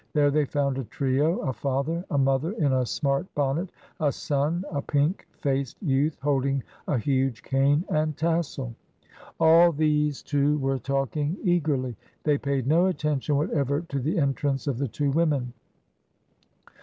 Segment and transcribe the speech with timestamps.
[0.13, 4.65] There they found a trio— a father, a mother in a smart bonnet, a son,
[4.71, 8.73] a pink faced youth holding a huge cane and tassel.
[9.39, 10.37] All these, too.
[10.37, 10.57] AT VERSAILLES.
[10.57, 10.61] 20q.
[10.61, 15.11] were talking eagerly— they paid no attention what ever to the entrance of the two
[15.11, 15.53] women.